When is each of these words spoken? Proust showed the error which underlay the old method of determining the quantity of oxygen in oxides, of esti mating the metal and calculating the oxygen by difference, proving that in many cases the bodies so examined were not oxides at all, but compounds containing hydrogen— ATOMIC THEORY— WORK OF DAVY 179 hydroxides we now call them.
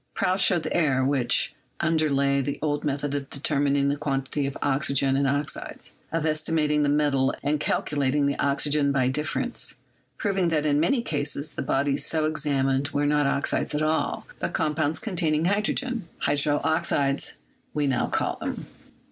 Proust 0.15 0.43
showed 0.43 0.63
the 0.63 0.75
error 0.75 1.05
which 1.05 1.53
underlay 1.79 2.41
the 2.41 2.57
old 2.59 2.83
method 2.83 3.13
of 3.13 3.29
determining 3.29 3.87
the 3.87 3.95
quantity 3.95 4.47
of 4.47 4.57
oxygen 4.59 5.15
in 5.15 5.27
oxides, 5.27 5.93
of 6.11 6.25
esti 6.25 6.51
mating 6.51 6.81
the 6.81 6.89
metal 6.89 7.35
and 7.43 7.59
calculating 7.59 8.25
the 8.25 8.35
oxygen 8.39 8.91
by 8.91 9.09
difference, 9.09 9.75
proving 10.17 10.49
that 10.49 10.65
in 10.65 10.79
many 10.79 11.03
cases 11.03 11.51
the 11.53 11.61
bodies 11.61 12.03
so 12.03 12.25
examined 12.25 12.87
were 12.87 13.05
not 13.05 13.27
oxides 13.27 13.75
at 13.75 13.83
all, 13.83 14.25
but 14.39 14.53
compounds 14.53 14.97
containing 14.97 15.45
hydrogen— 15.45 16.07
ATOMIC 16.23 16.45
THEORY— 16.45 16.55
WORK 16.55 16.57
OF 16.57 16.63
DAVY 16.63 16.95
179 17.03 17.09
hydroxides 17.11 17.33
we 17.75 17.85
now 17.85 18.07
call 18.07 18.37
them. 18.41 18.65